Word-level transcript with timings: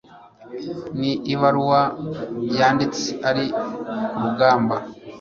Ni 0.99 1.11
ibaruwa 1.33 1.81
yanditse 2.57 3.07
ari 3.29 3.45
kurugamba 4.15 4.75